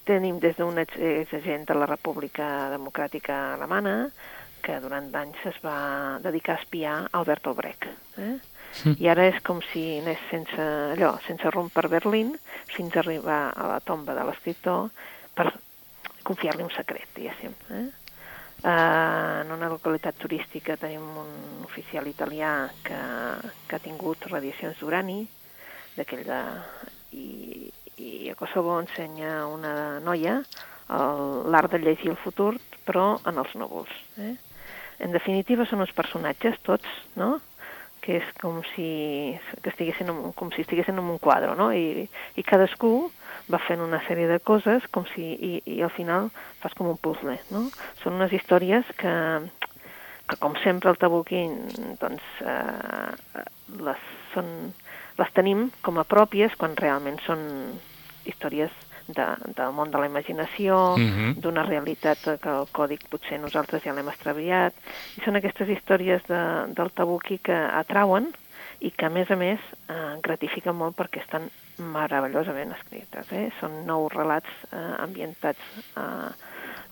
[0.07, 3.97] tenim des d'un ex- exagent de la República Democràtica Alemana
[4.63, 7.89] que durant anys es va dedicar a espiar Albert Albrecht.
[8.19, 8.37] Eh?
[9.01, 10.61] I ara és com si anés sense
[10.95, 12.35] allò, sense rumb per Berlín,
[12.69, 14.91] fins a arribar a la tomba de l'escriptor
[15.35, 15.49] per
[16.23, 17.55] confiar-li un secret, diguéssim.
[17.73, 17.87] Eh?
[18.59, 22.99] Uh, en una localitat turística tenim un oficial italià que,
[23.69, 25.21] que ha tingut radiacions d'urani,
[25.95, 26.41] d'aquell de...
[27.15, 27.27] I,
[27.99, 30.41] I a Kosovo ensenya una noia
[30.89, 32.55] l'art de llegir el futur,
[32.87, 33.91] però en els núvols.
[34.19, 34.35] Eh?
[35.05, 37.39] En definitiva, són uns personatges, tots, no?,
[38.01, 38.89] que és com si,
[39.61, 41.69] que estiguessin com si estiguessin en un quadre, no?
[41.75, 42.07] I,
[42.39, 43.11] i cadascú
[43.53, 46.31] va fent una sèrie de coses com si, i, i al final
[46.63, 47.69] fas com un puzzle, no?
[48.03, 49.15] Són unes històries que,
[50.29, 51.45] que com sempre el Tabuki,
[52.01, 53.45] doncs, eh,
[53.85, 54.75] les, són,
[55.19, 57.47] les tenim com a pròpies quan realment són,
[58.29, 58.71] històries
[59.09, 59.25] de,
[59.57, 61.35] del món de la imaginació, Uh -huh.
[61.41, 64.75] d'una realitat que el còdic potser nosaltres ja l'hem extraviat,
[65.17, 66.43] i són aquestes històries de,
[66.75, 68.33] del tabuki que atrauen
[68.81, 73.33] i que, a més a més, eh, gratifiquen molt perquè estan meravellosament escrites.
[73.33, 73.49] Eh?
[73.61, 76.31] Són nou relats eh, ambientats eh,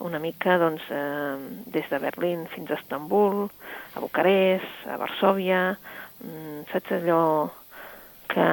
[0.06, 1.36] una mica doncs, eh,
[1.72, 3.46] des de Berlín fins a Estambul,
[3.94, 5.60] a Bucarest, a Varsòvia,
[6.22, 7.22] mm, saps allò
[8.28, 8.48] que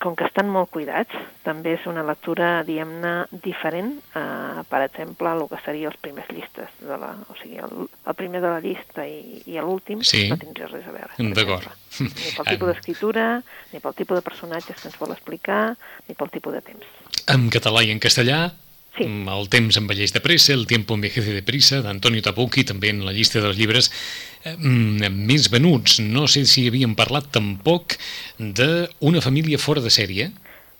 [0.00, 1.12] com que estan molt cuidats,
[1.44, 6.70] també és una lectura, diguem-ne, diferent, eh, per exemple, el que seria els primers llistes,
[6.80, 10.24] de la, o sigui, el, el primer de la llista i, i l'últim Sí.
[10.32, 11.12] no tindria res a veure.
[11.18, 11.68] per D'acord.
[12.00, 13.26] Ni pel tipus d'escriptura,
[13.74, 15.76] ni pel tipus de personatges que ens vol explicar,
[16.08, 16.86] ni pel tipus de temps.
[17.28, 18.50] En català i en castellà,
[18.96, 19.04] Sí.
[19.06, 23.04] mm, El temps envelleix de pressa, El tiempo envejece de prisa, d'Antonio Tabucchi, també en
[23.06, 25.98] la llista dels llibres mm, més venuts.
[26.00, 27.98] No sé si havíem parlat tampoc
[28.38, 30.30] d'Una família fora de sèrie,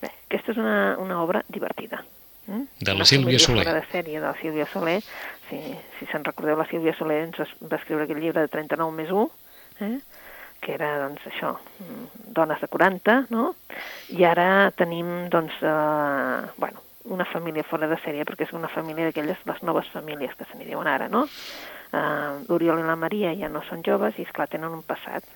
[0.01, 2.01] Bé, aquesta és una, una obra divertida.
[2.47, 2.65] Mm?
[2.81, 3.67] De la Una Sílvia Soler.
[3.67, 4.99] Fora de sèrie de la Sílvia Soler.
[5.51, 5.61] Si,
[5.99, 9.27] si se'n recordeu, la Sílvia Soler ens va escriure aquest llibre de 39 més 1,
[9.87, 9.97] eh?
[10.61, 13.51] que era, doncs, això, mm, dones de 40, no?
[14.13, 16.83] I ara tenim, doncs, eh, bueno,
[17.17, 20.59] una família fora de sèrie, perquè és una família d'aquelles, les noves famílies que se
[20.59, 21.27] n'hi diuen ara, no?
[21.91, 25.27] Uh, L'Oriol i la Maria ja no són joves i, esclar, tenen un passat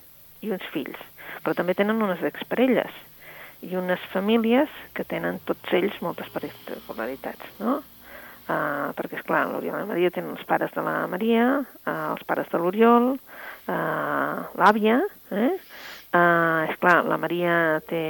[0.45, 1.01] i uns fills,
[1.43, 2.95] però també tenen unes exparelles
[3.65, 7.81] i unes famílies que tenen tots ells moltes particularitats, no?
[8.45, 12.27] Uh, perquè, esclar, l'Oriol i la Maria tenen els pares de la Maria, uh, els
[12.29, 15.01] pares de l'Oriol, uh, l'àvia,
[15.33, 15.55] eh?
[16.15, 18.05] Uh, esclar, la Maria té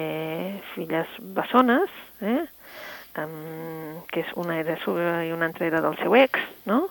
[0.75, 1.89] filles bessones,
[2.21, 2.43] eh?
[3.23, 6.83] um, que és una era seva i una altra era del seu ex, no?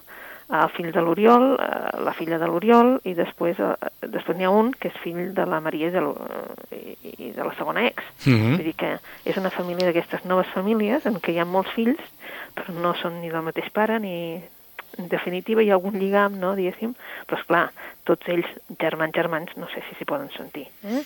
[0.50, 4.52] El fill de l'Oriol, eh, la filla de l'Oriol, i després, eh, després n'hi ha
[4.52, 6.02] un que és fill de la Maria i de,
[6.76, 8.04] i, i de la segona ex.
[8.26, 8.58] Mhm.
[8.58, 12.02] Vull dir que és una família d'aquestes noves famílies en què hi ha molts fills,
[12.54, 14.42] però no són ni del mateix pare ni...
[14.94, 16.92] En definitiva, hi ha algun lligam, no, diguéssim,
[17.26, 17.64] però, és clar
[18.06, 18.46] tots ells,
[18.78, 20.68] germans, germans, no sé si s'hi poden sentir.
[20.86, 21.00] Eh?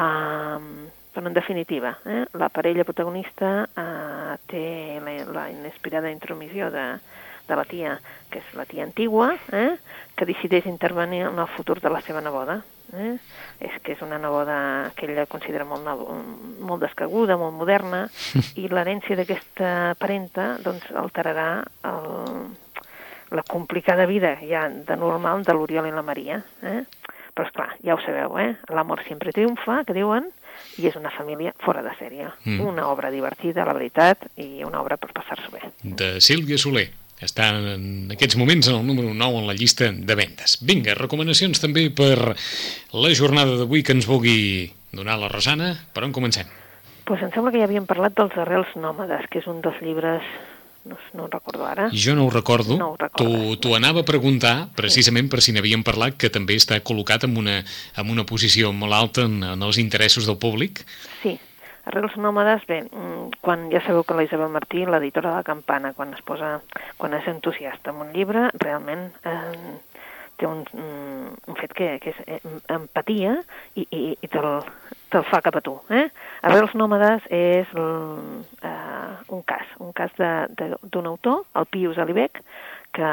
[0.00, 4.64] Um, però, en definitiva, eh, la parella protagonista uh, té
[5.04, 6.86] la, la inespirada intromissió de,
[7.48, 7.96] de la tia,
[8.30, 9.76] que és la tia antigua, eh,
[10.16, 12.60] que decideix intervenir en el futur de la seva neboda.
[12.94, 13.16] Eh?
[13.60, 15.88] És que és una neboda que ella considera molt,
[16.62, 18.04] molt descaguda, molt moderna,
[18.60, 21.48] i l'herència d'aquesta parenta doncs, alterarà
[21.90, 22.46] el,
[23.34, 26.40] la complicada vida ja de normal de l'Oriol i la Maria.
[26.62, 26.82] Eh?
[27.36, 28.54] Però, és clar, ja ho sabeu, eh?
[28.72, 30.30] L'amor sempre triomfa, que diuen,
[30.80, 32.30] i és una família fora de sèrie.
[32.46, 32.62] Mm.
[32.64, 35.60] Una obra divertida, la veritat, i una obra per passar-s'ho bé.
[35.82, 36.88] de Sílvia Soler.
[37.22, 40.58] Està en aquests moments en el número 9 en la llista de vendes.
[40.60, 42.36] Vinga, recomanacions també per
[42.92, 45.72] la jornada d'avui que ens vulgui donar la Rosana.
[45.96, 46.46] Per on comencem?
[47.06, 50.26] pues em sembla que ja havíem parlat dels arrels nòmades, que és un dels llibres,
[50.86, 51.86] no, no ho recordo ara.
[51.94, 52.76] Jo no ho recordo.
[52.76, 57.24] No ho T'ho anava a preguntar precisament per si n'havíem parlat, que també està col·locat
[57.30, 60.82] en una, en una posició molt alta en, en els interessos del públic.
[61.22, 61.36] Sí,
[61.86, 65.92] Arrels nòmades, bé, mm, quan ja sabeu que la Isabel Martí, l'editora de la Campana,
[65.94, 66.60] quan es posa,
[66.98, 69.76] quan és entusiasta amb un llibre, realment eh,
[70.36, 72.40] té un, mm, un fet que, que és eh,
[72.74, 73.36] empatia
[73.78, 74.64] i, i, i te'l
[75.14, 75.76] te fa cap a tu.
[75.94, 76.08] Eh?
[76.42, 82.42] Arrels nòmades és l- eh, un cas, un cas d'un autor, el Pius Alibec,
[82.92, 83.06] que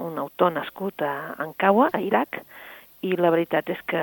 [0.00, 2.40] un autor nascut a Ankawa, a Iraq,
[3.04, 4.00] i la veritat és que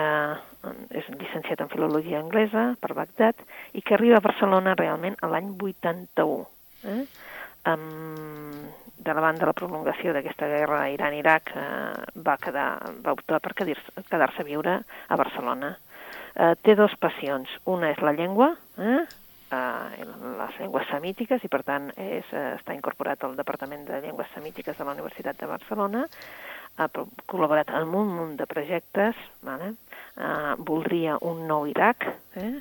[0.90, 3.42] és llicenciat en Filologia Anglesa per Bagdad
[3.74, 6.46] i que arriba a Barcelona realment a l'any 81.
[6.86, 7.04] Eh?
[9.06, 11.66] De la banda de la prolongació d'aquesta guerra Iran-Iraq eh,
[12.26, 12.70] va, quedar,
[13.06, 15.76] va optar per quedar-se quedar a viure a Barcelona.
[16.36, 17.52] Eh, té dos passions.
[17.66, 19.04] Una és la llengua, eh?
[19.52, 20.06] eh,
[20.40, 24.78] les llengües semítiques, i per tant és, eh, està incorporat al Departament de Llengües Semítiques
[24.78, 26.06] de la Universitat de Barcelona,
[26.76, 29.74] ha col·laborat en un munt de projectes, vale?
[30.18, 32.54] Eh, voldria un nou Iraq, eh?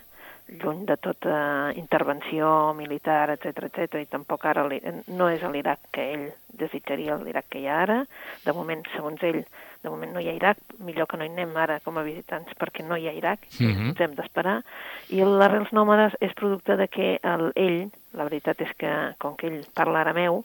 [0.47, 4.67] lluny de tota intervenció militar, etc etc i tampoc ara
[5.09, 7.97] no és l'Iraq que ell desitjaria l'Iraq que hi ha ara.
[8.45, 9.41] De moment, segons ell,
[9.83, 12.53] de moment no hi ha Iraq, millor que no hi anem ara com a visitants
[12.61, 13.89] perquè no hi ha Iraq, Mhm.
[13.89, 14.63] ens hem d'esperar.
[15.09, 19.47] I l'Arrels Nòmades és producte de que el, ell, la veritat és que com que
[19.47, 20.45] ell parla arameu,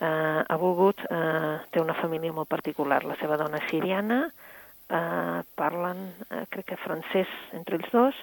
[0.00, 3.04] eh, ha volgut, eh, té una família molt particular.
[3.04, 4.30] La seva dona és siriana,
[4.92, 8.14] eh, parlen, eh, crec que francès entre ells dos,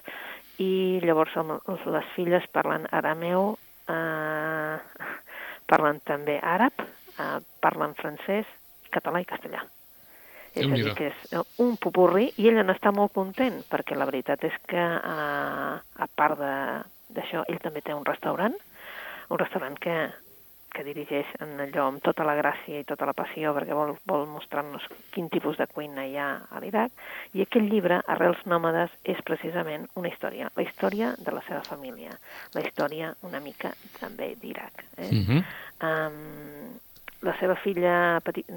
[0.60, 4.78] i llavors els- les filles parlen arameu, eh,
[5.66, 6.74] parlen també àrab,
[7.18, 8.46] eh, parlen francès,
[8.92, 9.64] català i castellà.
[10.56, 14.06] És a dir, que és eh, un popurri i ell n'està molt content, perquè la
[14.06, 18.56] veritat és que, eh, a part de- d'això, ell també té un restaurant,
[19.30, 20.10] un restaurant que,
[20.74, 24.28] que dirigeix en allò amb tota la gràcia i tota la passió perquè vol, vol
[24.30, 26.92] mostrar-nos quin tipus de cuina hi ha a l'Iraq
[27.38, 32.14] i aquell llibre, Arrels nòmades, és precisament una història, la història de la seva família,
[32.56, 34.86] la història una mica també d'Iraq.
[34.98, 35.10] Eh?
[35.10, 35.44] Uh -huh.
[35.90, 36.80] um,
[37.22, 38.48] la seva filla petit,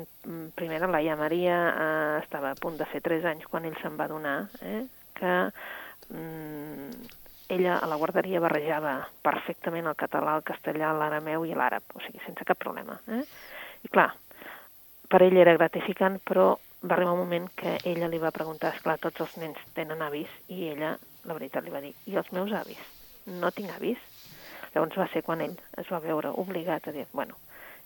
[0.55, 4.07] primera, Laia Maria, eh, estava a punt de fer 3 anys quan ell se'n va
[4.07, 4.85] donar, eh,
[5.18, 5.33] que
[6.14, 7.21] mm,
[7.52, 12.22] ella a la guarderia barrejava perfectament el català, el castellà, l'arameu i l'àrab, o sigui,
[12.24, 12.98] sense cap problema.
[13.12, 13.22] Eh?
[13.84, 14.08] I clar,
[15.12, 18.98] per ell era gratificant, però va arribar un moment que ella li va preguntar, esclar,
[19.02, 20.96] tots els nens tenen avis, i ella,
[21.28, 22.80] la veritat, li va dir, i els meus avis?
[23.28, 24.00] No tinc avis?
[24.72, 27.36] Llavors va ser quan ell es va veure obligat a dir, bueno,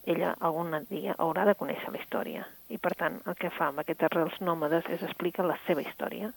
[0.07, 2.46] ella algun dia haurà de conèixer la història.
[2.70, 6.31] I, per tant, el que fa amb aquests arrels nòmades és explicar la seva història,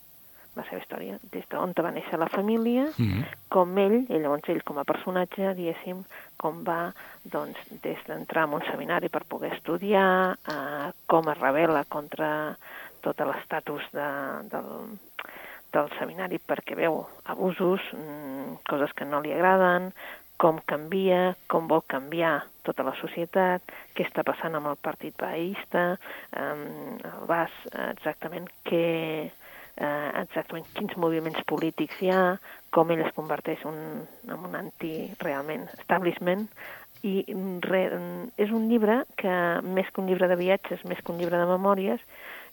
[0.57, 3.23] la seva història, des d'on va néixer la família, mm -hmm.
[3.49, 6.03] com ell, i llavors ell com a personatge, diguéssim,
[6.37, 11.83] com va, doncs, des d'entrar en un seminari per poder estudiar, eh, com es revela
[11.85, 12.57] contra
[13.01, 14.09] tot l'estatus de,
[14.51, 14.99] del,
[15.71, 19.93] del seminari perquè veu abusos, mm, coses que no li agraden,
[20.39, 23.61] com canvia, com vol canviar tota la societat,
[23.95, 25.97] què està passant amb el partit baïsta,
[26.39, 27.51] um, el BAS,
[27.89, 29.31] exactament què,
[29.79, 32.23] uh, exactament quins moviments polítics hi ha,
[32.75, 33.79] com ell es converteix un,
[34.27, 36.47] en un anti, realment, establishment,
[37.07, 37.23] i
[37.63, 37.83] re,
[38.37, 41.47] és un llibre que, més que un llibre de viatges, més que un llibre de
[41.47, 42.03] memòries,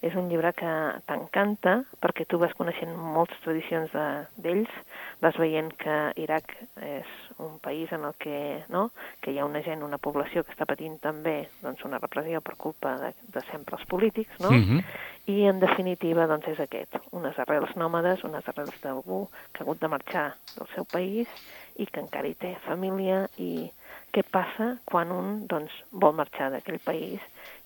[0.06, 0.72] és un llibre que
[1.08, 4.84] t'encanta perquè tu vas coneixent moltes tradicions d'ells, de,
[5.24, 8.38] vas veient que Iraq és un país en el que,
[8.72, 8.88] no,
[9.20, 12.56] que hi ha una gent, una població que està patint també doncs, una repressió per
[12.60, 14.50] culpa de, de sempre els polítics, no?
[14.50, 14.84] Mm -hmm.
[15.26, 19.80] I en definitiva doncs, és aquest, unes arrels nòmades, unes arrels d'algú que ha hagut
[19.80, 21.28] de marxar del seu país
[21.76, 23.70] i que encara hi té família i
[24.12, 27.20] què passa quan un doncs, vol marxar d'aquell país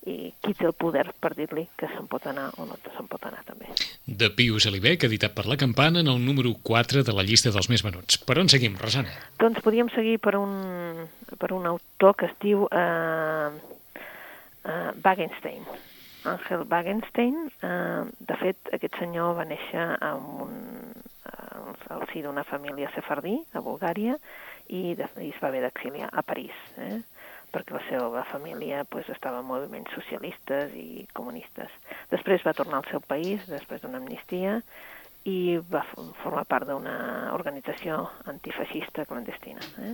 [0.09, 3.25] i qui té el poder per dir-li que se'n pot anar o no se'n pot
[3.29, 3.69] anar també.
[4.05, 7.69] De Pius Alibec, editat per La Campana, en el número 4 de la llista dels
[7.69, 8.17] més venuts.
[8.25, 9.13] Per on seguim, Rosana?
[9.41, 11.05] Doncs podríem seguir per un,
[11.37, 13.53] per un autor que es diu uh,
[14.65, 15.69] uh, Wagenstein.
[16.25, 17.37] Ángel Wagenstein.
[17.61, 20.57] Uh, de fet, aquest senyor va néixer en un,
[21.29, 24.17] uh, al si d'una família sefardí, a Bulgària,
[24.71, 26.57] i, de, i es va haver d'exiliar a París.
[26.77, 27.01] Eh?
[27.51, 31.73] Perquè la seva família pues, estava en moviments socialistes i comunistes.
[32.11, 34.61] Després va tornar al seu país, després d'una amnistia,
[35.29, 35.83] i va
[36.23, 36.95] formar part d'una
[37.35, 39.61] organització antifeixista clandestina.
[39.85, 39.93] Eh?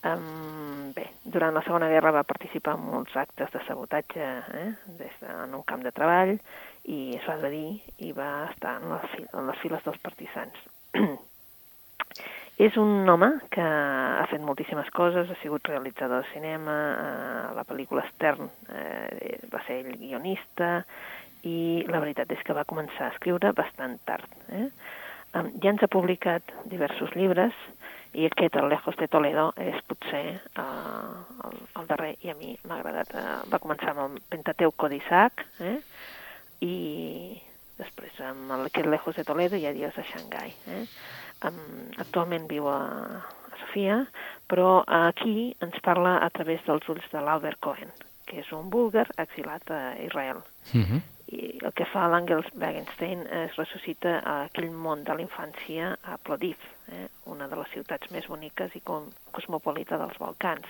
[0.00, 4.28] Um, bé, durant la Segona Guerra va participar en molts actes de sabotatge
[4.60, 4.68] eh?
[4.96, 6.38] des de, en un camp de treball
[6.88, 10.64] i es va dir i va estar en les, en les files dels partisans.
[12.60, 17.64] És un home que ha fet moltíssimes coses, ha sigut realitzador de cinema, eh, la
[17.64, 20.82] pel·lícula Stern eh, va ser el guionista,
[21.48, 24.28] i la veritat és que va començar a escriure bastant tard.
[24.52, 24.66] Eh?
[25.32, 27.56] Ja ens ha publicat diversos llibres,
[28.12, 30.24] i aquest, el Lejos de Toledo, és potser
[30.58, 33.12] uh, el, el darrer, i a mi m'ha agradat.
[33.14, 35.76] Uh, va començar amb el Pentateuco d'Isaac, eh?
[36.66, 36.74] i
[37.78, 40.50] després amb el, aquest Lejos de Toledo i Adiós a Xangai.
[40.74, 40.82] Eh?
[41.40, 42.80] Um, actualment viu a,
[43.22, 44.02] a Sofia,
[44.50, 47.92] però aquí ens parla a través dels ulls de l'Albert Cohen,
[48.28, 50.44] que és un búlgar exilat a Israel.
[50.74, 50.84] Uh mhm.
[50.84, 51.00] -huh.
[51.30, 56.16] I el que fa l'Àngels Wagenstein es ressuscita a aquell món de la infància a
[56.16, 56.56] Plodiv,
[56.90, 57.06] eh?
[57.24, 58.82] una de les ciutats més boniques i
[59.30, 60.66] cosmopolita dels Balcans.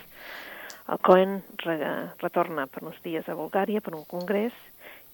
[0.88, 1.76] El Cohen re
[2.18, 4.52] retorna per uns dies a Bulgària per un congrés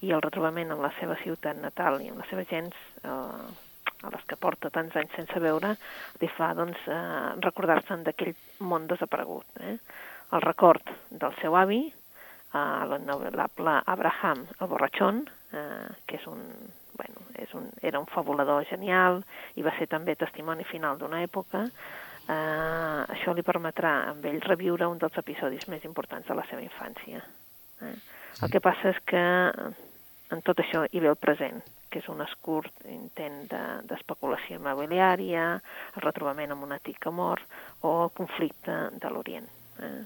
[0.00, 3.46] i el retrobament amb la seva ciutat natal i amb la seva gens eh,
[4.02, 5.74] a les que porta tants anys sense veure,
[6.20, 9.46] li fa doncs, eh, recordar-se'n d'aquell món desaparegut.
[9.60, 9.76] Eh?
[10.36, 16.42] El record del seu avi, eh, l'honorable Abraham, el borratxón, eh, que és un,
[16.96, 19.22] bueno, és un, era un fabulador genial
[19.56, 21.66] i va ser també testimoni final d'una època,
[22.26, 26.64] eh, això li permetrà amb ell reviure un dels episodis més importants de la seva
[26.64, 27.22] infància.
[27.82, 27.96] Eh?
[28.42, 29.24] El que passa és que
[30.34, 33.46] en tot això hi ve el present, que és un escurt intent
[33.88, 35.46] d'especulació de, immobiliària,
[35.94, 37.42] el retrobament amb un antic que mor
[37.82, 39.48] o el conflicte de l'Orient.
[39.80, 39.96] Eh?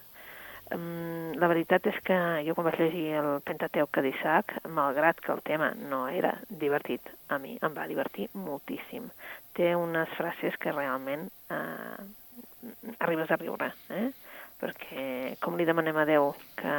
[0.70, 2.16] La veritat és que
[2.46, 7.40] jo quan vaig llegir el Pentateuc d'Isaac, malgrat que el tema no era divertit, a
[7.42, 9.08] mi em va divertir moltíssim.
[9.58, 11.98] Té unes frases que realment eh,
[13.00, 14.10] arribes a riure, eh?
[14.60, 15.04] perquè
[15.42, 16.76] com li demanem a Déu que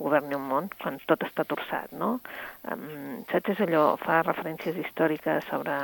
[0.00, 2.16] governi un món quan tot està torçat, no?
[2.72, 5.76] Um, saps, és allò, fa referències històriques sobre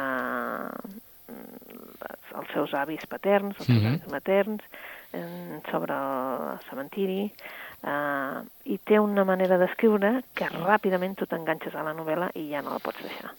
[1.29, 3.95] mm, el els seus avis paterns, els seus Mhm.
[3.95, 4.63] avis materns,
[5.71, 7.33] sobre el cementiri,
[7.83, 12.63] eh, i té una manera d'escriure que ràpidament tu t'enganxes a la novel·la i ja
[12.63, 13.33] no la pots deixar.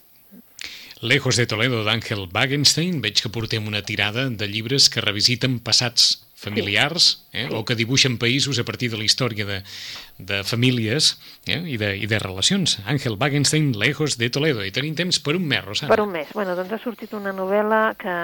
[1.00, 6.27] Lejos de Toledo d'Àngel Wagenstein, veig que portem una tirada de llibres que revisiten passats
[6.38, 7.54] familiars eh, Sí.
[7.54, 9.58] o que dibuixen països a partir de la història de,
[10.22, 12.78] de famílies eh, i, de, i de relacions.
[12.86, 14.62] Àngel Wagenstein, Lejos de Toledo.
[14.62, 15.90] I tenim temps per un mes, Rosana.
[15.90, 16.30] Per un mes.
[16.34, 18.14] Bueno, doncs ha sortit una novel·la que...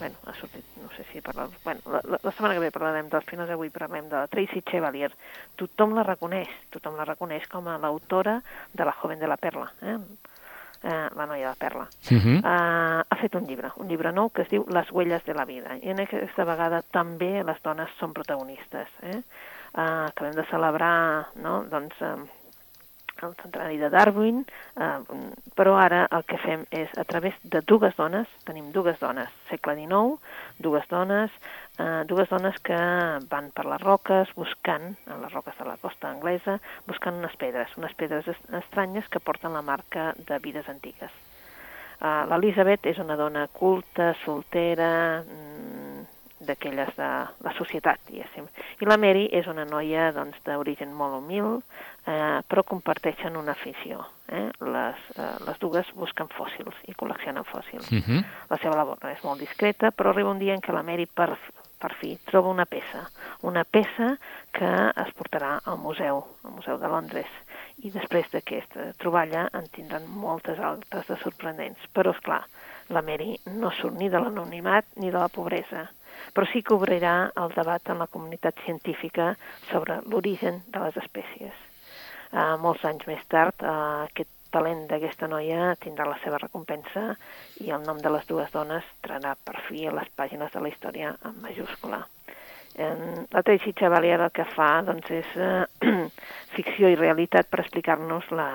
[0.00, 1.48] Bueno, ha sortit, no sé si parlar...
[1.64, 5.12] Bueno, la, la, la setmana que ve parlarem dels finals d'avui, parlarem de Tracy Chevalier.
[5.60, 8.40] Tothom la reconeix, tothom la reconeix com a l'autora
[8.72, 9.98] de La joven de la perla, eh?
[10.86, 11.88] Eh, la noia de la perla.
[12.10, 12.38] Uh -huh.
[12.38, 15.44] Uh, ha fet un llibre, un llibre nou que es diu Les huelles de la
[15.44, 15.76] vida.
[15.82, 18.88] I en aquesta vegada també les dones són protagonistes.
[19.02, 19.16] Eh?
[19.74, 21.64] Uh, acabem de celebrar no?
[21.70, 22.28] doncs, uh,
[23.22, 24.44] el centenari de Darwin,
[24.76, 24.98] eh,
[25.56, 29.74] però ara el que fem és, a través de dues dones, tenim dues dones, segle
[29.78, 30.18] XIX,
[30.58, 31.30] dues dones,
[31.78, 32.76] eh, dues dones que
[33.30, 37.72] van per les roques buscant, en les roques de la costa anglesa, buscant unes pedres,
[37.78, 41.10] unes pedres est- estranyes que porten la marca de vides antigues.
[41.96, 45.22] Uh, L'Elisabet és una dona culta, soltera,
[46.40, 47.08] d'aquelles de
[47.44, 48.46] la societat, diguéssim.
[48.80, 51.60] I la Mary és una noia doncs, d'origen molt humil,
[52.06, 54.04] eh, però comparteixen una afició.
[54.28, 54.48] Eh?
[54.60, 57.90] Les, eh, les dues busquen fòssils i col·leccionen fòssils.
[57.90, 58.24] Uh -huh.
[58.50, 61.38] La seva labor és molt discreta, però arriba un dia en què la Mary per,
[61.78, 63.08] per fi troba una peça,
[63.42, 64.16] una peça
[64.52, 67.26] que es portarà al museu, al Museu de Londres.
[67.84, 71.80] I després d'aquesta troballa en tindran moltes altres de sorprendents.
[71.92, 72.44] Però, és clar,
[72.88, 75.90] la Mary no surt ni de l'anonimat ni de la pobresa,
[76.34, 79.34] però sí que obrirà el debat en la comunitat científica
[79.70, 81.64] sobre l'origen de les espècies.
[82.32, 87.08] Uh, molts anys més tard, uh, aquest talent d'aquesta noia tindrà la seva recompensa
[87.64, 90.72] i el nom de les dues dones traurà per fi a les pàgines de la
[90.72, 92.04] història en majúscula.
[92.76, 95.92] La Tracy Chevalier el que fa doncs, és eh,
[96.56, 98.50] ficció i realitat per explicar-nos la,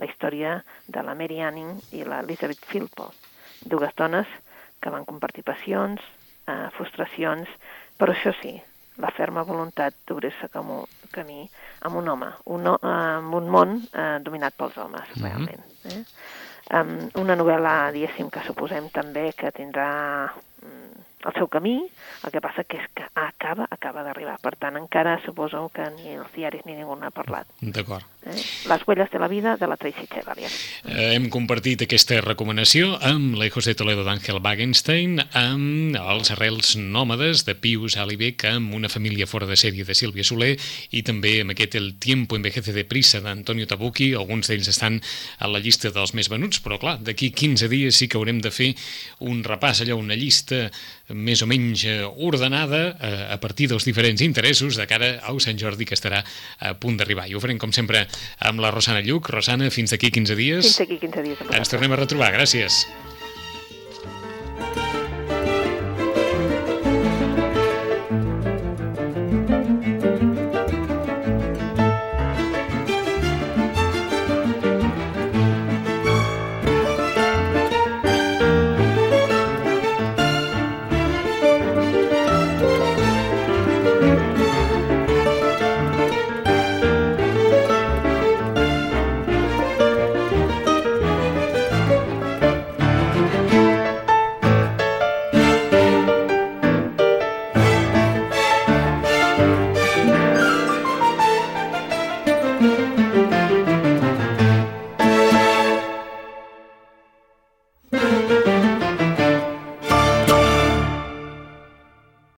[0.00, 0.54] la història
[0.88, 3.28] de la Mary Anning i la Elizabeth Philpott,
[3.68, 4.30] dues dones
[4.80, 6.00] que van compartir passions,
[6.46, 7.48] eh, frustracions,
[7.98, 8.54] però això sí,
[8.98, 11.48] la ferma voluntat d'obrir-se com un camí
[11.80, 15.22] amb un home, un, amb un món eh, dominat pels homes, Mhm.
[15.24, 15.64] realment.
[15.84, 16.04] Eh?
[16.72, 20.30] Um, una novel·la, diguéssim, que suposem també que tindrà
[20.62, 20.91] mm,
[21.26, 21.76] el seu camí,
[22.24, 24.38] el que passa que és que acaba, acaba d'arribar.
[24.42, 27.48] Per tant, encara suposo que ni els diaris ni ningú n'ha parlat.
[27.60, 28.06] D'acord.
[28.26, 28.38] Eh?
[28.70, 30.50] Les huelles de la vida de la Tracy Chevalier.
[30.84, 37.44] Eh, Hem compartit aquesta recomanació amb Lejos de Toledo d'Àngel Wagenstein, amb els arrels nòmades
[37.48, 40.54] de Pius Alibec, amb una família fora de sèrie de Sílvia Soler
[40.90, 44.12] i també amb aquest El tiempo envejece de prisa d'Antonio Tabucchi.
[44.14, 45.00] Alguns d'ells estan
[45.38, 48.54] a la llista dels més venuts, però clar, d'aquí 15 dies sí que haurem de
[48.54, 48.72] fer
[49.26, 50.68] un repàs, allò, una llista
[51.14, 55.58] més o menys eh, ordenada eh, a partir dels diferents interessos de cara a Sant
[55.58, 56.22] Jordi que estarà
[56.60, 57.28] a punt d'arribar.
[57.28, 58.06] I ho farem, com sempre,
[58.40, 59.32] amb la Rosana Lluc.
[59.32, 60.68] Rosana, fins d'aquí 15 dies.
[60.68, 61.48] Fins aquí 15 dies.
[61.52, 62.32] Ens tornem a retrobar.
[62.36, 62.84] Gràcies.